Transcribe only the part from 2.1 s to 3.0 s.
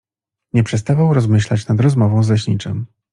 z leśniczym.